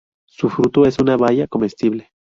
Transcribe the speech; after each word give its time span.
Su 0.27 0.49
fruto 0.49 0.87
es 0.87 0.97
una 0.97 1.15
baya 1.15 1.45
comestible. 1.47 2.09